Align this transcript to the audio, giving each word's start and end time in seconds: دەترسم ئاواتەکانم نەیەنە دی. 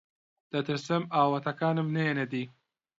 دەترسم 0.51 1.01
ئاواتەکانم 1.13 1.87
نەیەنە 1.95 2.25
دی. 2.31 2.43